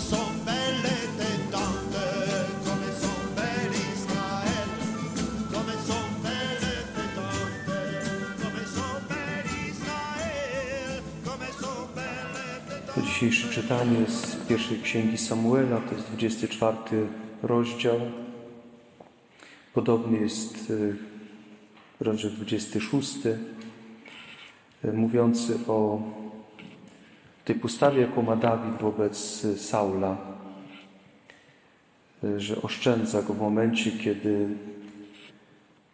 [0.00, 0.44] come
[13.14, 16.76] dzisiejsze czytanie z pierwszej księgi Samuela, to jest 24
[17.42, 18.00] rozdział.
[19.74, 20.96] Podobnie jest y,
[22.00, 23.16] rozdział 26,
[24.84, 25.98] y, mówiący o
[27.44, 30.16] tej postawie, jaką ma Dawid wobec Saula,
[32.24, 34.48] y, że oszczędza go w momencie, kiedy,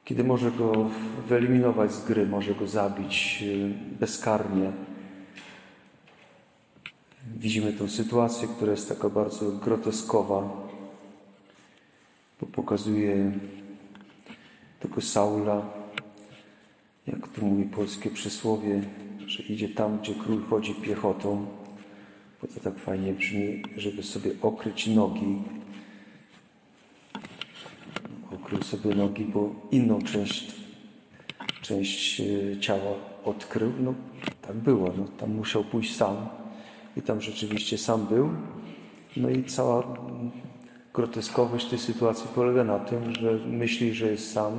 [0.04, 0.90] kiedy może go
[1.28, 4.72] wyeliminować z gry, może go zabić y, bezkarnie.
[7.36, 10.42] Widzimy tę sytuację, która jest taka bardzo groteskowa,
[12.40, 13.32] bo pokazuje
[14.80, 15.62] tego Saula,
[17.06, 18.82] jak to mówi polskie przysłowie,
[19.30, 21.46] że idzie tam, gdzie król chodzi piechotą,
[22.42, 25.42] bo to tak fajnie brzmi, żeby sobie okryć nogi.
[28.34, 30.54] Okrył sobie nogi, bo inną część,
[31.62, 33.72] część e, ciała odkrył.
[33.80, 33.94] No
[34.42, 36.16] tak było, no, tam musiał pójść sam
[36.96, 38.30] i tam rzeczywiście sam był.
[39.16, 39.96] No i cała
[40.94, 44.58] groteskowość tej sytuacji polega na tym, że myśli, że jest sam,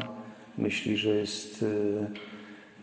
[0.58, 2.08] myśli, że jest e,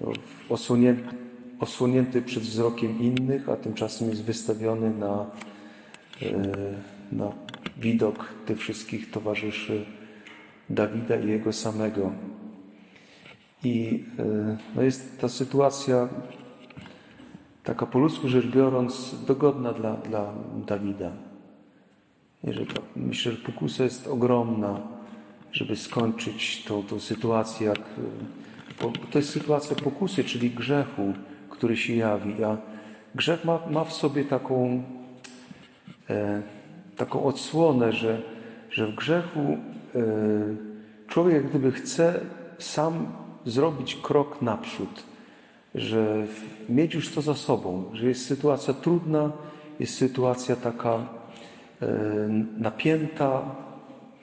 [0.01, 0.13] no,
[0.49, 1.28] osłonięty,
[1.61, 5.27] osłonięty przed wzrokiem innych, a tymczasem jest wystawiony na,
[6.23, 6.33] e,
[7.13, 7.33] na
[7.77, 9.85] widok tych wszystkich towarzyszy
[10.71, 12.13] Dawida i jego samego.
[13.65, 16.09] I e, no jest ta sytuacja
[17.65, 20.33] taka po ludzku rzecz biorąc dogodna dla, dla
[20.67, 21.13] Dawida.
[22.45, 24.81] Że myślę, że pokusa jest ogromna,
[25.53, 27.81] żeby skończyć tą, tą sytuację, jak,
[28.81, 31.15] bo to jest sytuacja pokusy, czyli grzechu,
[31.51, 32.45] który się jawi.
[32.45, 32.57] A
[33.15, 34.83] grzech ma, ma w sobie taką,
[36.11, 36.43] e,
[36.97, 38.23] taką odsłonę, że,
[38.71, 39.59] że w grzechu e,
[41.09, 42.21] człowiek jak gdyby chce
[42.59, 43.07] sam
[43.47, 45.03] zrobić krok naprzód,
[45.75, 46.27] że
[46.69, 49.33] mieć już to za sobą, że jest sytuacja trudna,
[49.81, 51.09] jest sytuacja taka
[51.83, 51.89] e,
[52.59, 53.57] napięta,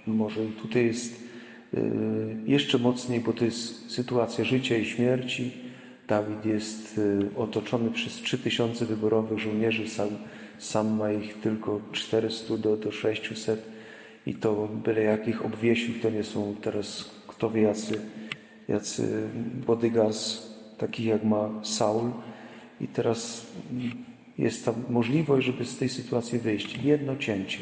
[0.08, 1.24] może tutaj jest
[1.74, 1.80] e,
[2.46, 5.65] jeszcze mocniej, bo to jest sytuacja życia i śmierci.
[6.08, 7.00] Dawid jest
[7.36, 10.10] e, otoczony przez 3000 wyborowych żołnierzy, sam,
[10.60, 13.66] sam ma ich tylko 400 do, do 600
[14.26, 18.02] i to byle jakich obwiesił, to nie są teraz kto wie jacy,
[18.68, 19.30] jacy
[19.68, 22.12] bodyguards, takich jak ma Saul.
[22.82, 23.46] I teraz
[24.38, 26.78] jest ta możliwość, żeby z tej sytuacji wyjść.
[26.84, 27.60] Jedno cięcie,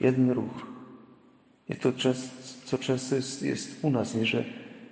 [0.00, 0.66] jeden ruch.
[1.68, 1.92] I to,
[2.64, 4.26] co często jest, jest u nas, nie?
[4.26, 4.44] że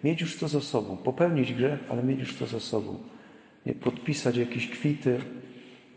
[0.04, 2.98] mieć już to za sobą, popełnić grzech, ale mieć już to za sobą.
[3.66, 5.20] Nie podpisać jakieś kwity,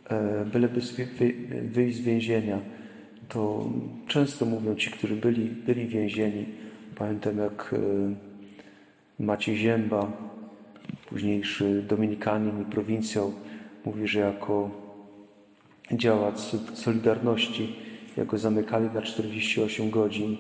[0.10, 0.82] e, byleby
[1.62, 2.60] wyjść z więzienia.
[3.30, 3.70] To
[4.08, 6.46] często mówią ci, którzy byli, byli więzieni.
[6.96, 7.80] Pamiętam, jak e,
[9.24, 10.12] Maciej Zięba,
[11.10, 13.34] późniejszy dominikanin i prowincjał,
[13.86, 14.72] mówi, że jako
[15.92, 16.40] działacz
[16.74, 17.76] Solidarności,
[18.18, 20.38] jak go zamykali na 48 godzin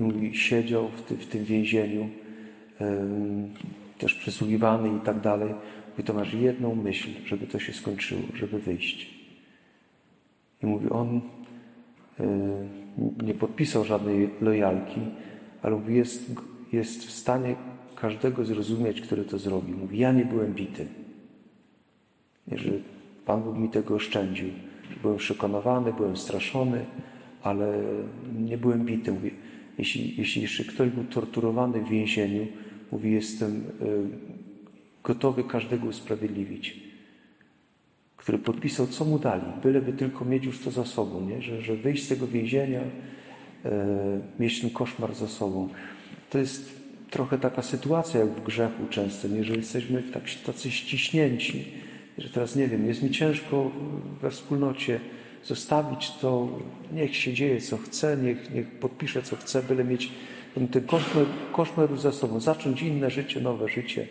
[0.00, 2.08] i mówi, siedział w, ty, w tym więzieniu,
[3.98, 5.54] też przesłuchiwany i tak dalej.
[5.90, 9.14] Mówi, to masz jedną myśl, żeby to się skończyło, żeby wyjść.
[10.62, 11.20] I mówi, on
[13.22, 15.00] nie podpisał żadnej lojalki,
[15.62, 16.32] ale mówi, jest,
[16.72, 17.56] jest w stanie
[17.96, 19.76] każdego zrozumieć, który to zrobił.
[19.76, 20.86] Mówi, ja nie byłem bity.
[22.48, 22.70] Nie, że
[23.26, 24.48] Pan Bóg mi tego oszczędził.
[25.02, 26.84] Byłem przekonywany, byłem straszony,
[27.44, 27.82] ale
[28.38, 29.12] nie byłem bity.
[29.12, 29.30] Mówi,
[29.78, 32.46] jeśli, jeśli jeszcze ktoś był torturowany w więzieniu,
[32.92, 33.62] mówi, jestem y,
[35.04, 36.80] gotowy każdego usprawiedliwić.
[38.16, 41.42] Który podpisał, co mu dali, byleby tylko mieć już to za sobą, nie?
[41.42, 43.70] Że, że wyjść z tego więzienia, y,
[44.38, 45.68] mieć ten koszmar za sobą.
[46.30, 49.44] To jest trochę taka sytuacja jak w grzechu często, nie?
[49.44, 51.64] że jesteśmy tak, tacy ściśnięci,
[52.18, 53.70] że teraz nie wiem, jest mi ciężko
[54.22, 55.00] we wspólnocie
[55.46, 56.48] zostawić to,
[56.92, 60.10] niech się dzieje co chce, niech, niech podpisze co chce, byle mieć
[60.54, 60.82] ten, ten
[61.52, 64.06] koszmar za sobą, zacząć inne życie, nowe życie.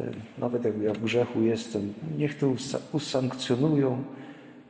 [0.00, 0.04] E,
[0.38, 2.54] nawet jak ja w grzechu jestem, niech to
[2.92, 4.04] usankcjonują,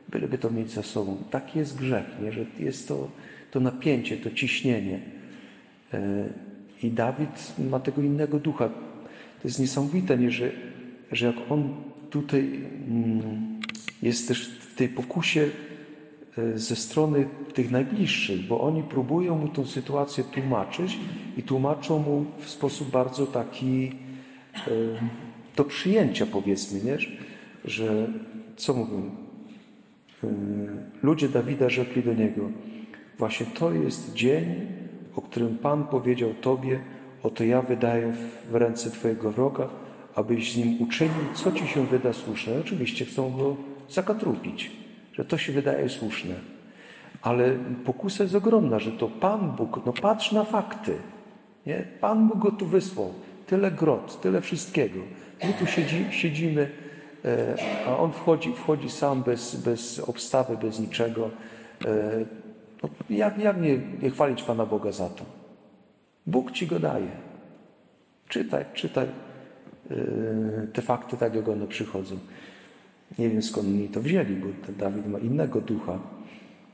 [0.09, 1.17] byleby to mieć za sobą.
[1.31, 2.31] Tak jest grzech, nie?
[2.31, 3.09] że jest to,
[3.51, 4.99] to napięcie, to ciśnienie.
[5.93, 6.29] E,
[6.83, 8.69] I Dawid ma tego innego ducha.
[9.41, 10.31] To jest niesamowite, nie?
[10.31, 10.51] Że,
[11.11, 11.75] że jak on
[12.09, 12.59] tutaj
[12.89, 13.59] mm,
[14.03, 15.49] jest też w tej pokusie
[16.37, 20.99] e, ze strony tych najbliższych, bo oni próbują mu tę sytuację tłumaczyć
[21.37, 23.91] i tłumaczą mu w sposób bardzo taki
[24.67, 24.71] e,
[25.55, 26.97] do przyjęcia, powiedzmy, nie?
[27.65, 28.07] że
[28.55, 29.11] co mówią?
[30.23, 30.27] E,
[31.03, 32.49] ludzie Dawida rzekli do niego,
[33.17, 34.45] właśnie to jest dzień,
[35.15, 36.79] o którym Pan powiedział Tobie,
[37.23, 38.13] oto ja wydaję
[38.51, 39.69] w ręce Twojego wroga,
[40.15, 42.53] abyś z nim uczynił, co Ci się wyda słuszne.
[42.59, 43.55] Oczywiście chcą go
[43.93, 44.71] zakatrupić,
[45.13, 46.35] że to się wydaje słuszne.
[47.21, 47.55] Ale
[47.85, 50.97] pokusa jest ogromna, że to Pan Bóg, no patrz na fakty.
[51.65, 51.87] Nie?
[52.01, 53.13] Pan Bóg go tu wysłał.
[53.47, 54.99] Tyle grot, tyle wszystkiego.
[55.43, 56.71] My tu siedzi, siedzimy,
[57.25, 57.55] e,
[57.87, 61.29] a on wchodzi, wchodzi sam bez, bez obstawy, bez niczego.
[61.85, 62.25] E,
[62.83, 65.25] no, jak jak nie, nie chwalić Pana Boga za to?
[66.27, 67.11] Bóg ci go daje.
[68.27, 69.95] Czytaj, czytaj e,
[70.73, 72.15] te fakty tak, jak one przychodzą.
[73.19, 75.99] Nie wiem skąd oni to wzięli, bo ten Dawid ma innego ducha,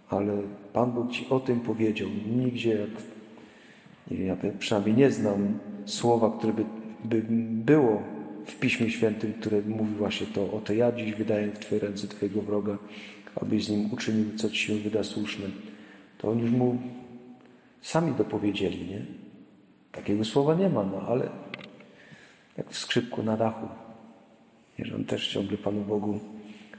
[0.09, 0.41] ale
[0.73, 2.09] Pan Bóg ci o tym powiedział.
[2.35, 2.89] Nigdzie, jak,
[4.11, 6.65] nie wiem, ja przynajmniej nie znam słowa, które by,
[7.05, 7.25] by
[7.63, 8.03] było
[8.45, 12.41] w Piśmie Świętym, które mówi właśnie to, oto ja dziś wydaję w Twoje ręce Twojego
[12.41, 12.77] wroga,
[13.35, 15.45] abyś z nim uczynił, co Ci się wyda słuszne.
[16.17, 16.77] To oni już mu
[17.81, 19.05] sami dopowiedzieli, nie?
[19.91, 21.29] Takiego słowa nie ma, no ale
[22.57, 23.67] jak w skrzypku na dachu.
[24.85, 26.19] Że on też ciągle Panu Bogu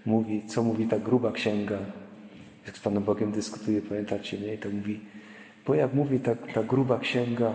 [0.07, 1.79] mówi, co mówi ta gruba księga.
[2.67, 4.55] Jak z Panem Bogiem dyskutuje, pamiętacie, nie?
[4.55, 5.01] I to mówi,
[5.67, 7.55] bo jak mówi ta, ta gruba księga,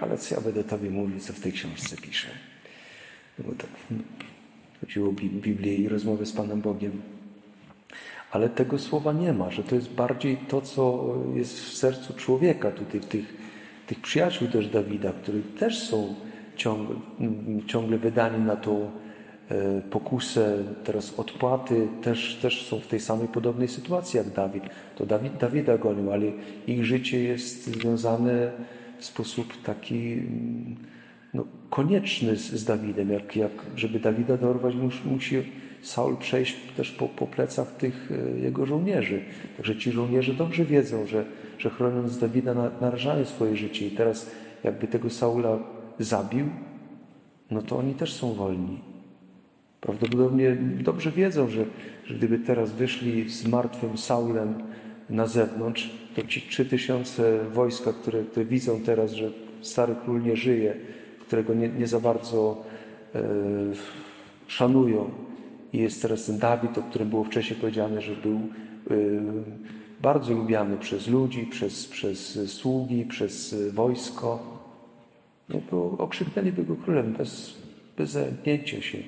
[0.00, 2.28] ale co ja będę Tobie mówił, co w tej książce pisze.
[3.38, 3.98] No bo tak no,
[4.80, 7.02] chodziło o Biblię i rozmowę z Panem Bogiem.
[8.30, 12.70] Ale tego słowa nie ma, że to jest bardziej to, co jest w sercu człowieka,
[12.70, 13.36] tutaj w tych,
[13.86, 16.14] tych przyjaciół też Dawida, którzy też są
[16.58, 16.96] ciągle,
[17.66, 18.90] ciągle wydani na tą
[19.48, 24.64] e, pokusę, teraz odpłaty, też, też są w tej samej podobnej sytuacji jak Dawid.
[24.96, 26.26] To Dawid, Dawida gonił, ale
[26.66, 28.52] ich życie jest związane
[28.98, 30.22] w sposób taki
[31.34, 33.10] no, konieczny z, z Dawidem.
[33.10, 35.42] Jak, jak, żeby Dawida dorwać, musi, musi
[35.82, 39.20] Saul przejść też po, po plecach tych e, jego żołnierzy.
[39.56, 41.24] Także ci żołnierze dobrze wiedzą, że,
[41.58, 44.30] że chroniąc Dawida narażają swoje życie i teraz
[44.64, 45.58] jakby tego Saula
[45.98, 46.46] zabił,
[47.50, 48.80] no to oni też są wolni.
[49.80, 51.64] Prawdopodobnie dobrze wiedzą, że,
[52.06, 54.54] że gdyby teraz wyszli z martwym Saulem
[55.10, 59.30] na zewnątrz, to ci trzy tysiące wojska, które, które widzą teraz, że
[59.60, 60.74] stary król nie żyje,
[61.20, 62.64] którego nie, nie za bardzo
[63.14, 63.20] e,
[64.46, 65.10] szanują,
[65.72, 68.94] i jest teraz ten Dawid, o którym było wcześniej powiedziane, że był e,
[70.02, 74.57] bardzo lubiany przez ludzi, przez, przez sługi, przez wojsko.
[75.48, 77.54] No, bo okrzyknęliby go królem bez,
[77.96, 78.98] bez zajęcia się.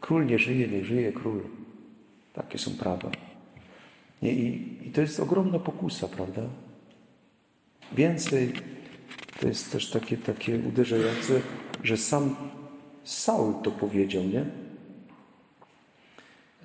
[0.00, 1.42] Król nie żyje, nie żyje król.
[2.32, 3.10] Takie są prawa.
[4.22, 6.42] Nie, i, I to jest ogromna pokusa, prawda?
[7.92, 8.52] Więcej
[9.40, 11.40] to jest też takie, takie uderzające,
[11.82, 12.36] że sam
[13.04, 14.44] Saul to powiedział, nie?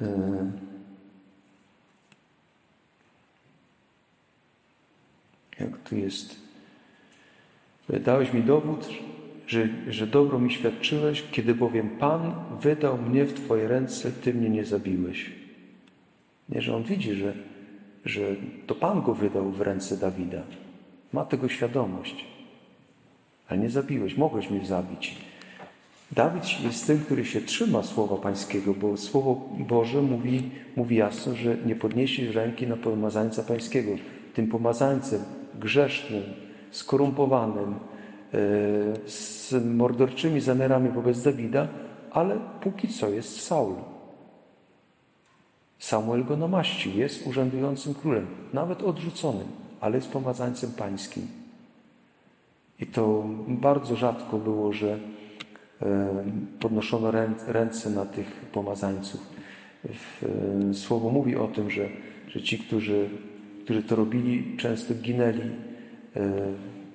[0.02, 0.52] E,
[5.60, 6.41] jak tu jest?
[8.00, 8.90] Dałeś mi dowód,
[9.48, 14.50] że, że dobro mi świadczyłeś, kiedy bowiem Pan wydał mnie w Twoje ręce, Ty mnie
[14.50, 15.32] nie zabiłeś.
[16.50, 17.34] Nie, że on widzi, że,
[18.06, 18.22] że
[18.68, 20.44] to Pan go wydał w ręce Dawida.
[21.14, 22.26] Ma tego świadomość.
[23.48, 25.18] Ale nie zabiłeś, mogłeś mnie zabić.
[26.12, 31.58] Dawid jest tym, który się trzyma słowa Pańskiego, bo Słowo Boże mówi, mówi jasno, że
[31.66, 33.92] nie podnieśli ręki na pomazańca Pańskiego.
[34.34, 35.22] Tym pomazańcem
[35.60, 36.24] grzesznym,
[36.72, 37.78] skorumpowanym, e,
[39.06, 41.68] z morderczymi zamiarami wobec Dawida,
[42.12, 43.76] ale póki co jest Saul.
[45.80, 49.48] Samuel go namaścił, jest urzędującym królem, nawet odrzuconym,
[49.82, 51.28] ale jest pomazańcem pańskim.
[52.80, 55.00] I to bardzo rzadko było, że
[55.82, 56.24] e,
[56.60, 57.12] podnoszono
[57.48, 59.22] ręce na tych pomazańców.
[60.70, 61.90] E, słowo mówi o tym, że,
[62.28, 63.10] że ci, którzy,
[63.64, 65.71] którzy to robili, często ginęli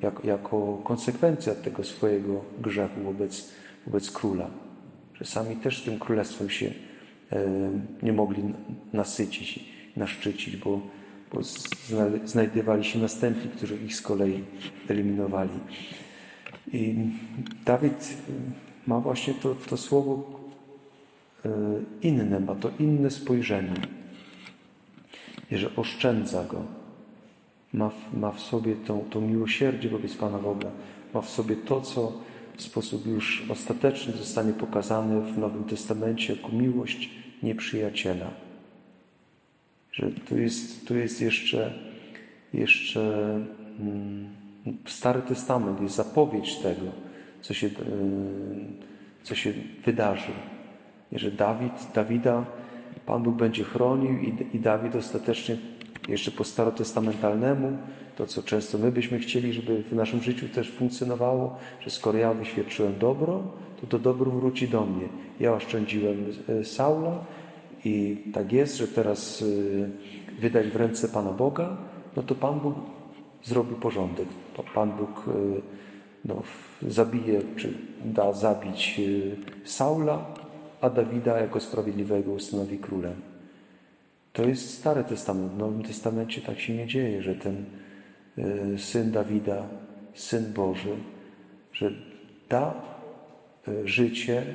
[0.02, 3.50] jako, jako konsekwencja tego swojego grzechu wobec,
[3.86, 4.50] wobec króla.
[5.14, 6.70] Że sami też tym królestwem się
[8.02, 8.42] nie mogli
[8.92, 9.64] nasycić,
[9.96, 10.80] naszczycić, bo,
[11.32, 11.40] bo
[12.24, 14.44] znajdowali się następni, którzy ich z kolei
[14.88, 15.50] eliminowali.
[16.72, 16.94] I
[17.64, 18.16] Dawid
[18.86, 20.40] ma właśnie to, to słowo
[22.02, 23.74] inne, ma to inne spojrzenie,
[25.52, 26.62] że oszczędza go,
[27.72, 30.70] ma w, ma w sobie to, to miłosierdzie wobec Pana Boga,
[31.14, 32.12] ma w sobie to, co
[32.56, 37.10] w sposób już ostateczny zostanie pokazane w Nowym Testamencie jako miłość
[37.42, 38.30] nieprzyjaciela.
[39.92, 41.78] Że tu jest, tu jest jeszcze,
[42.52, 43.34] jeszcze
[43.80, 44.28] mm,
[44.86, 46.86] Stary Testament, jest zapowiedź tego,
[47.40, 47.74] co się, yy,
[49.22, 49.52] co się
[49.84, 50.32] wydarzy.
[51.12, 52.44] Że Dawid, Dawida
[53.06, 55.56] Pan Bóg będzie chronił i, i Dawid ostatecznie
[56.08, 57.78] jeszcze po starotestamentalnemu,
[58.16, 62.34] to co często my byśmy chcieli, żeby w naszym życiu też funkcjonowało, że skoro ja
[62.34, 63.42] wyświadczyłem dobro,
[63.80, 65.08] to to dobro wróci do mnie.
[65.40, 67.24] Ja oszczędziłem e, Saula
[67.84, 71.76] i tak jest, że teraz e, wydać w ręce Pana Boga,
[72.16, 72.74] no to Pan Bóg
[73.44, 74.28] zrobi porządek.
[74.74, 75.32] Pan Bóg e,
[76.24, 76.42] no,
[76.82, 79.00] zabije, czy da zabić
[79.64, 80.26] Saula,
[80.80, 83.35] a Dawida jako sprawiedliwego ustanowi królem.
[84.36, 85.52] To jest Stary Testament.
[85.52, 87.64] W Nowym Testamencie tak się nie dzieje, że ten
[88.38, 89.68] e, syn Dawida,
[90.14, 90.96] syn Boży,
[91.72, 91.92] że
[92.48, 92.74] da
[93.68, 94.46] e, życie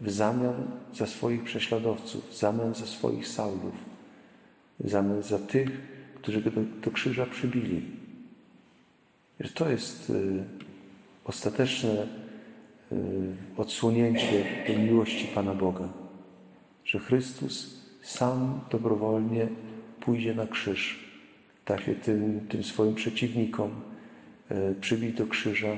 [0.00, 0.54] w zamian
[0.94, 3.74] za swoich prześladowców, w zamian za swoich Saulów,
[4.80, 5.70] w zamian za tych,
[6.14, 6.50] którzy go
[6.84, 7.82] do, krzyża przybili.
[9.40, 10.14] Że to jest e,
[11.24, 12.06] ostateczne
[13.56, 15.88] odsłonięcie tej miłości Pana Boga,
[16.84, 19.48] że Chrystus sam dobrowolnie
[20.00, 20.98] pójdzie na krzyż,
[21.64, 23.70] tak się tym, tym swoim przeciwnikom
[24.48, 25.76] e, przybić do krzyża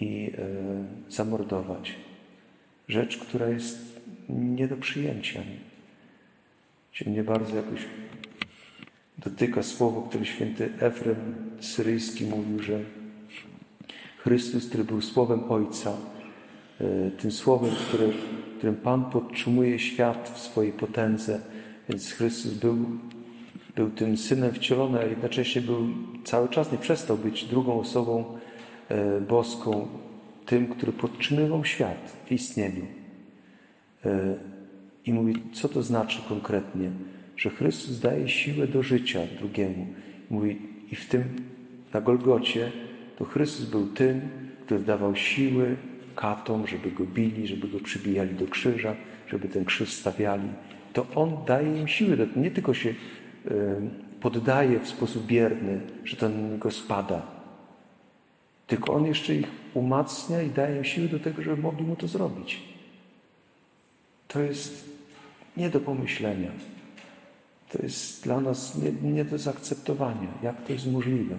[0.00, 1.94] i e, zamordować.
[2.88, 5.40] Rzecz, która jest nie do przyjęcia.
[7.06, 7.80] Mnie bardzo jakoś
[9.18, 12.80] dotyka słowo, które święty Efrem Syryjski mówił, że
[14.18, 15.96] Chrystus, który był słowem Ojca,
[17.18, 17.70] tym słowem,
[18.58, 21.40] którym Pan podtrzymuje świat w swojej potędze.
[21.88, 22.76] Więc Chrystus był,
[23.76, 25.88] był tym synem wcielonym, a jednocześnie był
[26.24, 28.24] cały czas, nie przestał być drugą osobą
[28.88, 29.88] e, boską,
[30.46, 32.86] tym, który podtrzymywał świat w istnieniu.
[34.04, 34.34] E,
[35.04, 36.90] I mówi, co to znaczy konkretnie?
[37.36, 39.86] Że Chrystus daje siłę do życia drugiemu.
[40.30, 40.58] Mówi,
[40.92, 41.24] i w tym
[41.94, 42.72] na Golgocie
[43.18, 44.20] to Chrystus był tym,
[44.64, 45.76] który dawał siły
[46.16, 48.96] katom, żeby go bili, żeby go przybijali do krzyża,
[49.28, 50.48] żeby ten krzyż stawiali,
[50.92, 52.28] to on daje im siły.
[52.36, 52.94] Nie tylko się
[54.20, 57.22] poddaje w sposób bierny, że to na niego spada,
[58.66, 62.08] tylko on jeszcze ich umacnia i daje im siły do tego, żeby mogli mu to
[62.08, 62.62] zrobić.
[64.28, 64.88] To jest
[65.56, 66.50] nie do pomyślenia.
[67.68, 70.28] To jest dla nas nie, nie do zaakceptowania.
[70.42, 71.36] Jak to jest możliwe?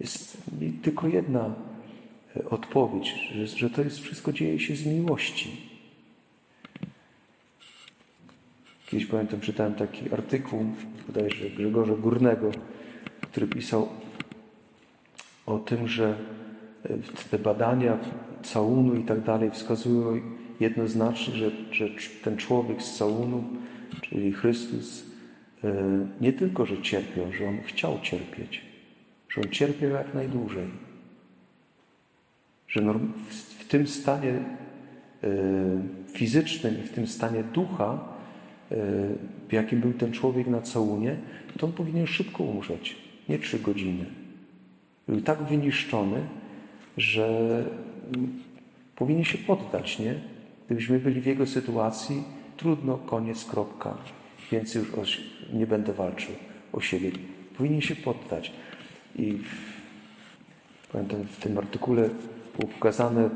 [0.00, 0.36] Jest
[0.82, 1.54] tylko jedna
[2.50, 5.76] odpowiedź, że, że to jest wszystko dzieje się z miłości.
[8.86, 10.64] Kiedyś pamiętam, czytałem taki artykuł,
[11.06, 12.50] bodajże Grzegorza Górnego,
[13.20, 13.88] który pisał
[15.46, 16.18] o tym, że
[17.30, 17.98] te badania
[18.42, 20.20] całunu i tak dalej wskazują
[20.60, 21.88] jednoznacznie, że, że
[22.24, 23.44] ten człowiek z całunu,
[24.00, 25.04] czyli Chrystus,
[25.64, 25.74] e,
[26.20, 28.62] nie tylko, że cierpiał, że on chciał cierpieć,
[29.28, 30.85] że on cierpiał jak najdłużej
[32.68, 32.80] że
[33.58, 34.44] w tym stanie e,
[36.12, 37.98] fizycznym i w tym stanie ducha,
[38.70, 38.76] e,
[39.48, 41.16] w jakim był ten człowiek na całunie,
[41.58, 42.96] to on powinien szybko umrzeć,
[43.28, 44.04] nie trzy godziny.
[45.08, 46.20] Był tak wyniszczony,
[46.96, 47.64] że
[48.96, 50.14] powinien się poddać, nie?
[50.66, 52.22] Gdybyśmy byli w jego sytuacji,
[52.56, 53.98] trudno, koniec, kropka.
[54.52, 55.20] Więcej już
[55.52, 56.34] nie będę walczył
[56.72, 57.10] o siebie.
[57.56, 58.52] Powinien się poddać.
[59.16, 59.38] I
[60.96, 62.10] pamiętam w tym artykule
[62.58, 63.30] było pokazane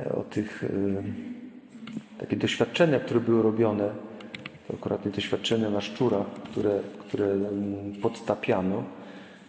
[0.00, 3.90] e, o tych e, takie doświadczenia, które były robione,
[4.68, 8.82] to akurat doświadczenia na szczurach, które, które mm, podtapiano.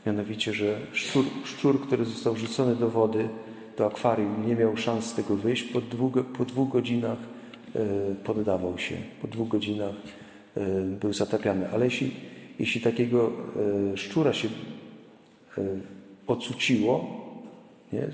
[0.05, 3.29] Mianowicie, że szczur, szczur, który został wrzucony do wody,
[3.77, 5.63] do akwarium, nie miał szans z tego wyjść.
[5.63, 7.17] Po dwóch, po dwóch godzinach
[7.75, 7.79] e,
[8.23, 8.95] poddawał się.
[9.21, 9.95] Po dwóch godzinach
[11.01, 11.69] był zatapiany.
[11.69, 12.11] Ale jeśli,
[12.59, 13.31] jeśli takiego
[13.95, 14.47] szczura się
[16.27, 17.22] ocuciło,
[17.93, 18.07] nie,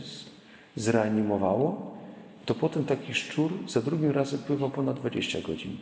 [0.75, 1.97] zreanimowało,
[2.45, 5.77] to potem taki szczur za drugim razem pływał ponad 20 godzin.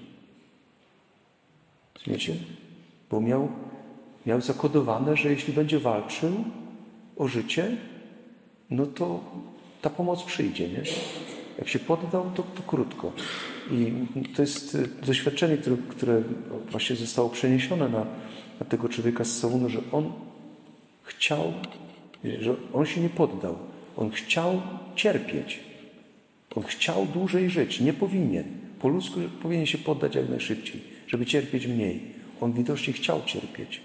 [1.95, 2.35] Rozumiecie?
[3.11, 3.49] Bo miał,
[4.25, 6.31] miał zakodowane, że jeśli będzie walczył
[7.17, 7.77] o życie,
[8.69, 9.19] no to
[9.81, 10.83] ta pomoc przyjdzie, nie?
[11.57, 13.11] Jak się poddał, to, to krótko.
[13.71, 13.93] I
[14.35, 16.23] to jest y, doświadczenie, które, które
[16.71, 18.05] właśnie zostało przeniesione na,
[18.59, 20.11] na tego człowieka z Saulu, że on
[21.03, 21.53] chciał,
[22.39, 23.57] że on się nie poddał.
[23.97, 24.61] On chciał
[24.95, 25.59] cierpieć.
[26.55, 27.79] On chciał dłużej żyć.
[27.79, 28.45] Nie powinien.
[28.79, 32.01] Po ludzku powinien się poddać jak najszybciej, żeby cierpieć mniej.
[32.41, 33.81] On widocznie chciał cierpieć.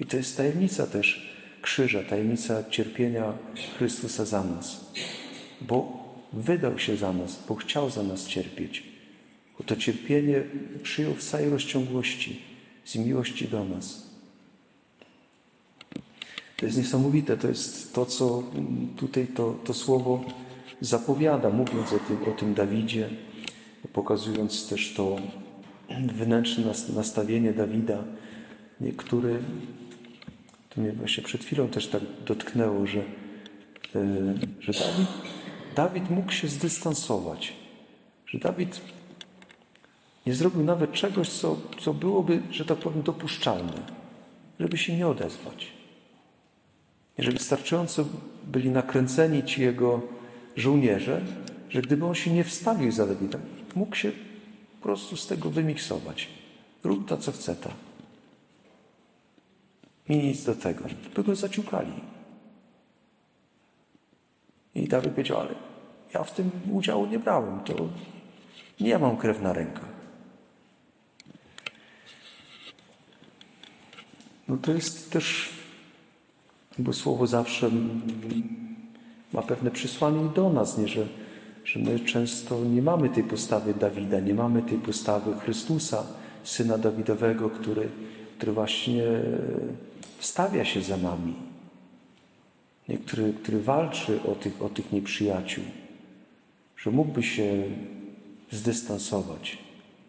[0.00, 3.32] I to jest tajemnica też krzyża, tajemnica cierpienia
[3.78, 4.92] Chrystusa za nas.
[5.60, 6.02] Bo
[6.32, 8.82] wydał się za nas, bo chciał za nas cierpieć.
[9.58, 10.42] Bo to cierpienie
[10.82, 12.40] przyjął w całej rozciągłości,
[12.84, 14.11] z miłości do nas.
[16.62, 18.42] To jest niesamowite, to jest to, co
[18.96, 20.24] tutaj to, to słowo
[20.80, 23.08] zapowiada, mówiąc o tym, o tym Dawidzie,
[23.92, 25.16] pokazując też to,
[26.14, 26.64] wnętrzne
[26.94, 28.04] nastawienie Dawida,
[28.96, 29.38] który,
[30.74, 33.04] to mnie właśnie przed chwilą też tak dotknęło, że, e,
[34.60, 35.08] że Dawid,
[35.76, 37.52] Dawid mógł się zdystansować,
[38.26, 38.80] że Dawid
[40.26, 43.82] nie zrobił nawet czegoś, co, co byłoby, że tak powiem, dopuszczalne,
[44.60, 45.81] żeby się nie odezwać.
[47.18, 48.04] Że wystarczająco
[48.44, 50.00] byli nakręceni ci jego
[50.56, 51.20] żołnierze,
[51.70, 53.40] że gdyby on się nie wstawił za Dawidem,
[53.74, 54.12] mógł się
[54.80, 56.28] po prostu z tego wymiksować.
[56.84, 57.70] Rób to, co chce ta.
[60.08, 60.84] I nic do tego.
[61.14, 61.92] By go zaciukali.
[64.74, 65.54] I Dawid powiedział, ale
[66.14, 67.60] ja w tym udziału nie brałem.
[67.60, 67.88] To
[68.80, 69.92] nie ja mam krew na rękach.
[74.48, 75.50] No to jest też,
[76.78, 77.70] bo słowo zawsze
[79.32, 80.88] ma pewne przesłanie i do nas, nie?
[80.88, 81.06] Że,
[81.64, 86.06] że my często nie mamy tej postawy Dawida, nie mamy tej postawy Chrystusa,
[86.44, 87.88] syna Dawidowego, który,
[88.38, 89.04] który właśnie
[90.18, 91.34] wstawia się za nami,
[92.88, 92.98] nie?
[92.98, 95.64] Który, który walczy o tych, o tych nieprzyjaciół,
[96.76, 97.62] że mógłby się
[98.50, 99.58] zdystansować.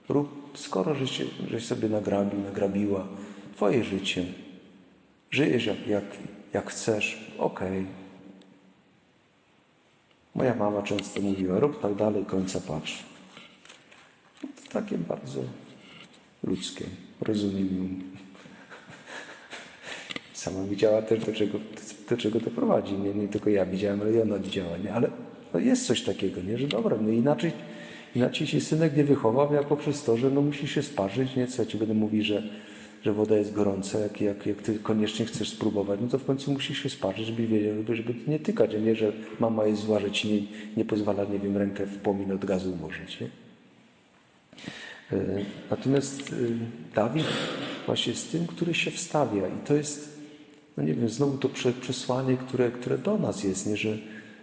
[0.10, 3.08] Rób, skoro żeś, żeś sobie nagrabił, nagrabiła,
[3.56, 4.26] Twoje życie.
[5.32, 6.04] Żyjesz jak, jak,
[6.54, 7.80] jak chcesz, okej.
[7.80, 7.86] Okay.
[10.36, 13.04] Moja mama często mówiła, rób tak dalej, końca patrz.
[14.42, 15.40] To takie bardzo
[16.44, 16.86] ludzkie,
[17.22, 18.14] rozumiem ją.
[20.34, 21.60] Sama widziała też, do czego,
[22.10, 22.94] do czego to prowadzi.
[22.94, 24.78] Nie, nie tylko ja widziałem, ale i ona widziała.
[24.78, 24.94] Nie?
[24.94, 25.10] Ale
[25.54, 26.58] no jest coś takiego, nie?
[26.58, 27.52] że dobra, no inaczej,
[28.16, 31.48] inaczej się synek nie wychował, jak poprzez to, że no musi się sparzyć, nie?
[31.48, 32.44] Co ja ci będę mówić, że
[33.04, 36.52] że woda jest gorąca, jak, jak, jak ty koniecznie chcesz spróbować, no to w końcu
[36.52, 40.00] musisz się sparzyć, żeby wiedział, żeby, żeby nie tykać, a nie, że mama jest zła,
[40.00, 40.42] że ci nie,
[40.78, 43.20] nie pozwala, nie wiem, rękę w płomin od gazu ułożyć.
[43.20, 43.28] Nie?
[45.12, 46.36] E, natomiast e,
[46.96, 47.26] Dawid
[47.86, 50.20] właśnie jest tym, który się wstawia i to jest,
[50.78, 51.50] no nie wiem, znowu to
[51.82, 53.78] przesłanie, które, które do nas jest, nie?
[53.78, 53.98] Że,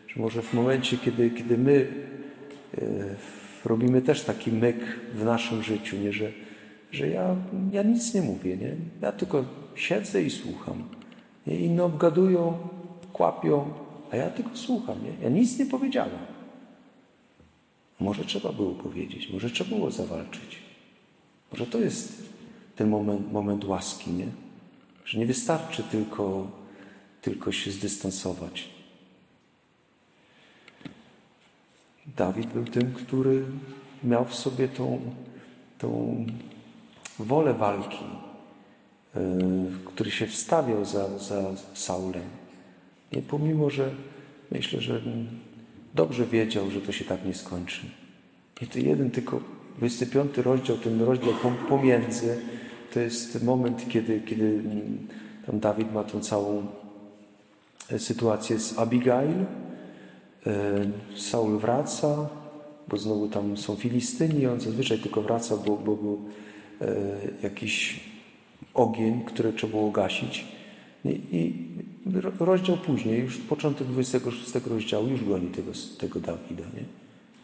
[0.09, 1.87] że może w momencie, kiedy, kiedy my
[2.79, 2.81] e,
[3.65, 4.77] robimy też taki myk
[5.15, 6.13] w naszym życiu, nie?
[6.13, 6.33] Że,
[6.93, 7.37] że ja,
[7.73, 8.77] ja nic nie mówię, nie?
[9.03, 10.83] Ja tylko siedzę i słucham.
[11.47, 11.57] Nie?
[11.57, 12.59] Inni obgadują,
[13.13, 13.73] kłapią,
[14.11, 15.13] a ja tylko słucham, nie?
[15.23, 16.19] Ja nic nie powiedziałem.
[18.01, 20.59] Może trzeba było powiedzieć, może trzeba było zawalczyć.
[21.53, 22.23] Może to jest
[22.77, 24.27] ten moment, moment łaski, nie?
[25.05, 26.51] Że nie wystarczy tylko,
[27.23, 28.69] tylko się zdystansować.
[32.17, 33.45] Dawid był tym, który
[34.05, 35.01] miał w sobie tą,
[35.79, 36.27] tą
[37.25, 38.05] wolę walki,
[39.17, 39.21] e,
[39.85, 41.43] który się wstawiał za, za
[41.75, 42.23] Saulem.
[43.13, 43.91] I pomimo, że
[44.51, 45.01] myślę, że
[45.95, 47.87] dobrze wiedział, że to się tak nie skończy.
[48.63, 49.41] I to jeden tylko
[49.79, 51.35] 25 rozdział, ten rozdział
[51.69, 52.39] pomiędzy,
[52.95, 54.63] to jest moment, kiedy, kiedy
[55.47, 56.67] tam Dawid ma tą całą
[57.93, 59.45] e, sytuację z Abigail.
[60.47, 62.29] E, Saul wraca,
[62.89, 66.19] bo znowu tam są Filistyni, on zazwyczaj tylko wraca, bo, bo, bo
[67.43, 68.01] jakiś
[68.75, 70.45] ogień, który trzeba było gasić.
[71.05, 71.55] I,
[72.41, 76.63] rozdział później, już początek 26 rozdziału, już goni tego, tego Dawida.
[76.63, 76.85] Nie?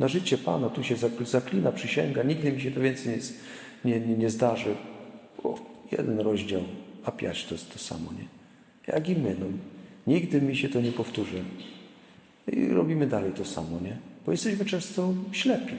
[0.01, 3.19] Na życie Pana, tu się zaklina, przysięga, nigdy mi się to więcej
[3.85, 4.75] nie, nie, nie, nie zdarzy.
[5.45, 5.59] O,
[5.93, 6.63] jeden rozdział,
[7.05, 8.13] a piać to jest to samo.
[8.13, 8.29] Nie?
[8.95, 9.47] Jak i my, no,
[10.07, 11.43] nigdy mi się to nie powtórzy.
[12.53, 13.97] I robimy dalej to samo, nie?
[14.27, 15.75] Bo jesteśmy często ślepi.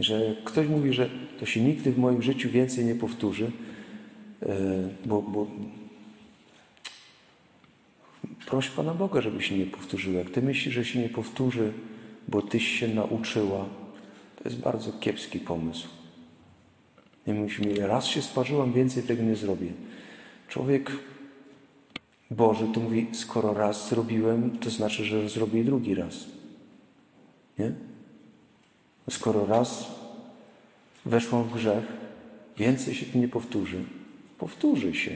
[0.00, 3.50] Że ktoś mówi, że to się nigdy w moim życiu więcej nie powtórzy,
[4.42, 5.46] e, bo, bo
[8.46, 10.18] proś Pana Boga, żeby się nie powtórzyło.
[10.18, 11.72] Jak Ty myślisz, że się nie powtórzy,
[12.28, 13.68] bo Tyś się nauczyła,
[14.36, 15.88] to jest bardzo kiepski pomysł.
[17.26, 19.72] Nie musimy, raz się sparzyłam, więcej tego nie zrobię.
[20.48, 20.92] Człowiek
[22.30, 26.26] Boży to mówi, skoro raz zrobiłem, to znaczy, że zrobię drugi raz.
[27.58, 27.72] Nie?
[29.10, 29.86] Skoro raz
[31.06, 31.84] weszłam w grzech,
[32.58, 33.84] więcej się to nie powtórzy.
[34.38, 35.10] Powtórzy się.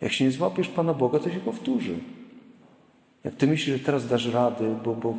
[0.00, 1.94] Jak się nie złapiesz Pana Boga, to się powtórzy.
[3.24, 5.14] Jak ty myślisz, że teraz dasz rady, bo, bo,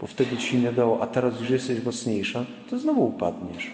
[0.00, 3.70] bo wtedy ci nie dało, a teraz już jesteś mocniejsza, to znowu upadniesz.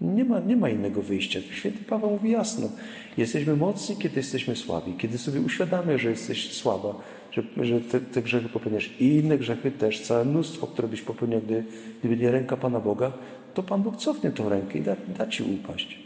[0.00, 1.40] Nie ma, nie ma innego wyjścia.
[1.52, 2.68] Święty Paweł mówi jasno.
[3.16, 4.94] Jesteśmy mocni, kiedy jesteśmy słabi.
[4.98, 6.94] Kiedy sobie uświadamiasz, że jesteś słaba,
[7.36, 11.40] że, że te, te, grzechy popełniasz i inne grzechy też, całe mnóstwo, które byś popełniał,
[11.40, 11.64] gdy,
[11.98, 13.12] gdyby nie ręka Pana Boga,
[13.54, 15.98] to Pan Bóg cofnie tą rękę i da, da Ci upaść.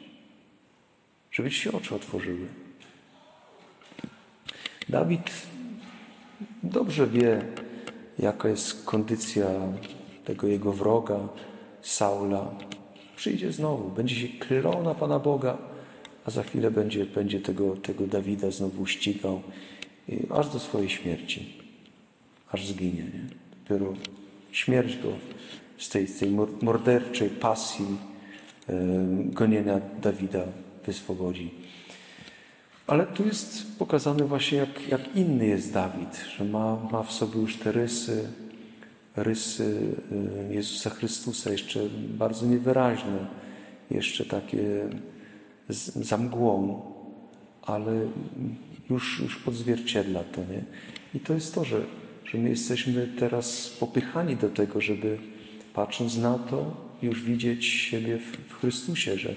[1.32, 2.46] Żeby Ci się oczy otworzyły.
[4.88, 5.30] Dawid
[6.62, 7.42] dobrze wie,
[8.18, 9.46] jaka jest kondycja
[10.24, 11.18] tego jego wroga,
[11.82, 12.50] Saula.
[13.16, 15.58] przyjdzie znowu, będzie się klęł na Pana Boga,
[16.24, 19.42] a za chwilę będzie, będzie tego, tego Dawida znowu ścigał,
[20.30, 21.62] aż do swojej śmierci,
[22.52, 23.02] aż zginie.
[23.02, 23.24] Nie?
[23.62, 23.94] Dopiero
[24.52, 25.12] śmierć go
[25.78, 26.30] z tej, z tej
[26.62, 27.86] morderczej pasji
[29.24, 30.44] gonienia Dawida
[30.86, 31.50] wyswobodzi.
[32.86, 37.40] Ale tu jest pokazane właśnie, jak, jak inny jest Dawid, że ma, ma w sobie
[37.40, 38.28] już te rysy,
[39.16, 39.96] rysy
[40.50, 43.26] Jezusa Chrystusa, jeszcze bardzo niewyraźne,
[43.90, 44.88] jeszcze takie
[45.96, 46.82] za mgłą,
[47.62, 47.92] ale
[48.90, 50.64] już, już odzwierciedla to, nie?
[51.14, 51.80] I to jest to, że,
[52.24, 55.18] że my jesteśmy teraz popychani do tego, żeby
[55.74, 59.34] patrząc na to, już widzieć siebie w, w Chrystusie, że,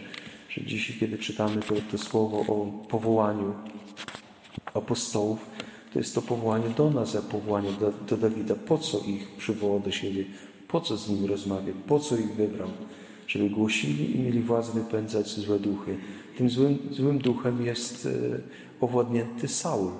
[0.49, 3.53] że dzisiaj, kiedy czytamy to, to słowo o powołaniu
[4.73, 5.45] apostołów,
[5.93, 8.55] to jest to powołanie do nas, jak powołanie do, do Dawida.
[8.55, 10.25] Po co ich przywołał do siebie?
[10.67, 11.75] Po co z nimi rozmawiał?
[11.87, 12.69] Po co ich wybrał?
[13.27, 15.97] Żeby głosili i mieli władzę wypędzać złe duchy.
[16.37, 18.09] Tym złym, złym duchem jest e,
[18.81, 19.91] owładnięty Saul.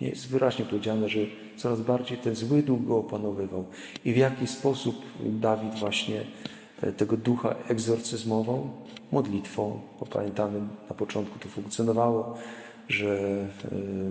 [0.00, 1.20] Nie jest wyraźnie powiedziane, że
[1.56, 3.64] coraz bardziej ten zły duch go opanowywał.
[4.04, 6.20] I w jaki sposób Dawid właśnie
[6.82, 8.70] e, tego ducha egzorcyzmował?
[9.12, 9.80] Modlitwą.
[10.10, 12.36] Pamiętamy, na początku to funkcjonowało
[12.88, 13.46] że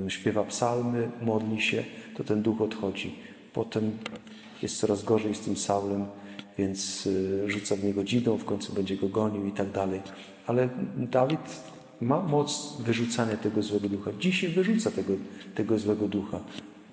[0.06, 1.84] e, śpiewa psalmy, modli się,
[2.18, 3.16] to ten duch odchodzi.
[3.54, 3.92] Potem
[4.62, 6.06] jest coraz gorzej z tym Saulem,
[6.58, 7.10] więc
[7.48, 10.02] rzuca w niego dzidą, w końcu będzie go gonił i tak dalej.
[10.48, 11.40] Ale Dawid
[12.02, 14.12] ma moc wyrzucania tego złego ducha.
[14.20, 15.14] Dzisiaj wyrzuca tego,
[15.56, 16.40] tego złego ducha.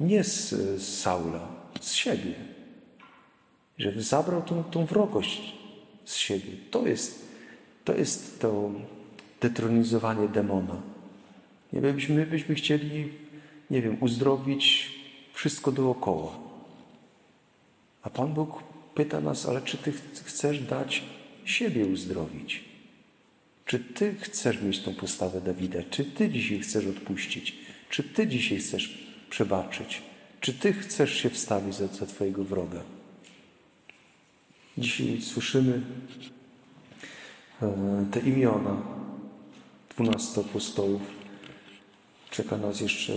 [0.00, 0.50] Nie z,
[0.82, 1.48] z Saula,
[1.80, 2.34] z siebie.
[3.78, 5.54] Że zabrał tą, tą wrogość
[6.04, 6.52] z siebie.
[6.70, 7.32] To jest
[7.84, 8.70] to, jest to
[9.40, 10.76] detronizowanie demona.
[11.72, 13.08] Nie, my byśmy, my byśmy chcieli,
[13.70, 14.90] nie wiem, uzdrowić
[15.32, 16.32] wszystko dookoła.
[18.02, 18.62] A Pan Bóg
[18.94, 19.92] pyta nas, ale czy Ty
[20.24, 21.02] chcesz dać
[21.44, 22.71] siebie uzdrowić?
[23.66, 25.78] Czy Ty chcesz mieć tą postawę Dawida?
[25.90, 27.56] Czy Ty dzisiaj chcesz odpuścić?
[27.90, 30.02] Czy Ty dzisiaj chcesz przebaczyć?
[30.40, 32.80] Czy Ty chcesz się wstawić za, za Twojego wroga?
[34.78, 35.80] Dzisiaj słyszymy
[37.62, 38.82] e, te imiona
[39.90, 41.22] dwunastu apostołów
[42.32, 43.12] Czeka nas jeszcze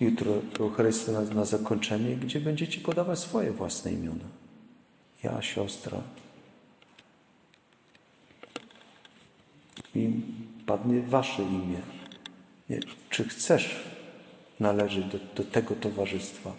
[0.00, 4.24] jutro Eucharystia na, na zakończenie, gdzie będziecie podawać swoje własne imiona.
[5.22, 6.00] Ja, siostra.
[9.94, 10.10] I
[10.66, 11.80] padnie wasze imię.
[12.70, 12.80] Nie.
[13.10, 13.76] Czy chcesz
[14.60, 16.52] należeć do, do tego towarzystwa,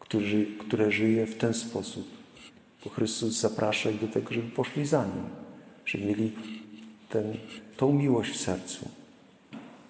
[0.00, 2.08] który, które żyje w ten sposób?
[2.84, 5.24] Bo Chrystus zaprasza ich do tego, żeby poszli za Nim,
[5.86, 6.32] żeby mieli
[7.08, 7.34] ten,
[7.76, 8.88] tą miłość w sercu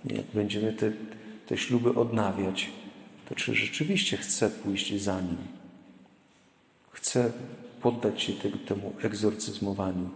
[0.04, 0.92] jak będziemy te,
[1.46, 2.70] te śluby odnawiać,
[3.28, 5.38] to czy rzeczywiście chcę pójść za Nim?
[6.90, 7.32] Chcę
[7.82, 8.32] poddać się
[8.66, 10.10] temu egzorcyzmowaniu,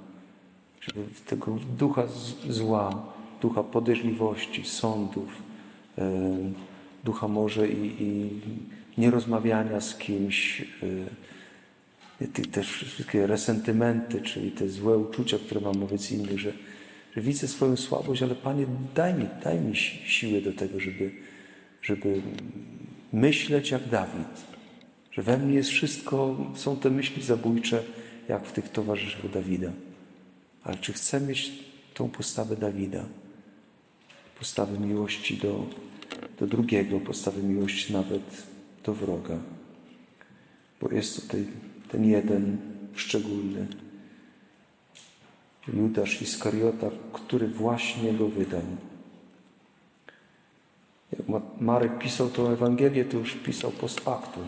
[0.82, 2.06] żeby tego ducha
[2.48, 3.06] zła,
[3.40, 5.42] ducha podejrzliwości, sądów,
[7.04, 8.30] ducha może i, i
[8.98, 10.64] nierozmawiania z kimś,
[12.20, 16.52] e, te wszystkie resentymenty, czyli te złe uczucia, które mam wobec innych, że
[17.16, 21.10] że widzę swoją słabość, ale Panie, daj mi, daj mi siłę do tego, żeby,
[21.82, 22.22] żeby
[23.12, 24.52] myśleć jak Dawid.
[25.12, 27.82] Że we mnie jest wszystko, są te myśli zabójcze,
[28.28, 29.72] jak w tych towarzyszach Dawida.
[30.64, 31.52] Ale czy chcę mieć
[31.94, 33.04] tą postawę Dawida?
[34.38, 35.66] Postawę miłości do,
[36.38, 38.46] do drugiego, postawę miłości nawet
[38.84, 39.38] do wroga.
[40.80, 41.46] Bo jest tutaj
[41.88, 42.58] ten jeden
[42.94, 43.66] szczególny,
[45.68, 48.62] Judasz Iskariota, który właśnie go wydał.
[51.12, 54.44] Jak Marek pisał tą Ewangelię, to już pisał post factum.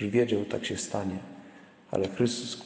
[0.00, 1.18] Już wiedział, tak się stanie.
[1.90, 2.56] Ale Chrystus,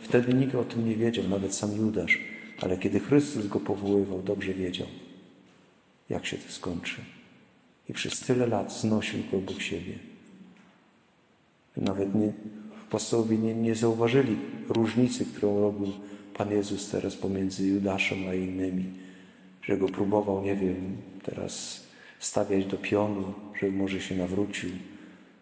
[0.00, 2.18] wtedy nikt o tym nie wiedział, nawet sam Judasz.
[2.60, 4.86] Ale kiedy Chrystus go powoływał, dobrze wiedział,
[6.10, 6.96] jak się to skończy.
[7.88, 9.94] I przez tyle lat znosił go obok siebie.
[11.76, 12.32] Nawet nie,
[12.86, 14.36] apostołowie nie, nie zauważyli
[14.68, 15.92] różnicy, którą robił
[16.34, 18.84] Pan Jezus teraz pomiędzy Judaszem a innymi,
[19.62, 21.84] że go próbował, nie wiem, teraz
[22.18, 24.70] stawiać do pionu, że może się nawrócił,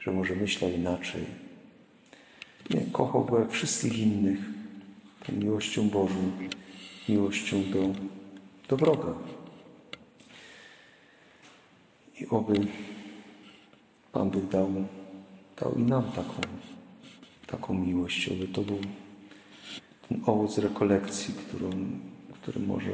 [0.01, 1.46] że może myślał inaczej.
[2.71, 4.39] Nie, kochał go jak wszystkich innych,
[5.27, 6.33] tą miłością Bożą,
[7.09, 7.95] miłością do,
[8.69, 9.15] do wroga.
[12.21, 12.67] I oby
[14.13, 14.73] Pan Bóg dał,
[15.61, 16.41] dał i nam taką,
[17.47, 18.79] taką miłość, oby to był
[20.09, 21.71] ten owoc rekolekcji, którą,
[22.33, 22.91] który może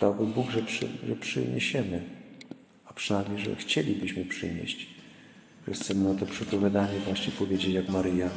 [0.00, 2.02] dałby Bóg, że, przy, że przyniesiemy,
[2.86, 4.86] a przynajmniej, że chcielibyśmy przynieść,
[5.68, 8.30] że chcemy na to przepowiadanie właśnie powiedzieć jak Maryja,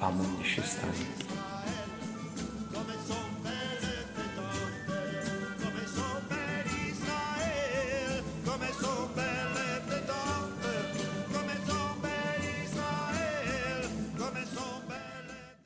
[0.00, 1.37] Amen, niech się stanie.